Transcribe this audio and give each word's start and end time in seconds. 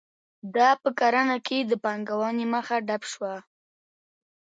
دا 0.55 0.69
په 0.81 0.89
کرنه 0.99 1.37
کې 1.47 1.57
د 1.65 1.71
پانګونې 1.83 2.45
مخه 2.53 2.75
ډپ 2.87 3.03
شوه. 3.11 3.33